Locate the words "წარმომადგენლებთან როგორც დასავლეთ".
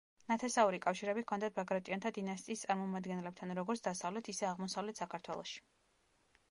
2.65-4.33